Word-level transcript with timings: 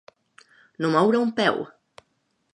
No 0.85 0.91
moure 0.95 1.21
un 1.27 1.31
peu. 1.41 1.61